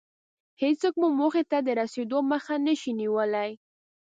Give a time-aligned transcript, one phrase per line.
[0.61, 3.49] هېڅوک مو موخې ته د رسېدو مخه نشي نيولی.